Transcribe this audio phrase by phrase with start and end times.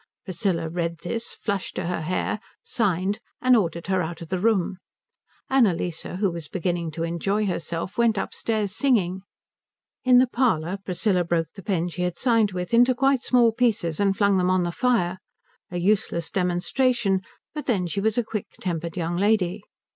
[0.25, 4.79] Priscilla read this, flushed to her hair, signed, and ordered her out of the room.
[5.47, 9.21] Annalise, who was beginning to enjoy herself, went upstairs singing.
[10.03, 13.99] In the parlour Priscilla broke the pen she had signed with into quite small pieces
[13.99, 15.19] and flung them on to the fire,
[15.69, 17.21] a useless demonstration,
[17.53, 19.61] but then she was a quick tempered young lady.